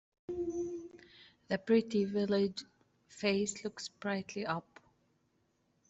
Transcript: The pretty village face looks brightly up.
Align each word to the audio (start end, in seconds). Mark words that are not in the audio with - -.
The 1.49 1.59
pretty 1.59 2.05
village 2.05 2.63
face 3.07 3.63
looks 3.63 3.89
brightly 3.89 4.47
up. 4.47 4.65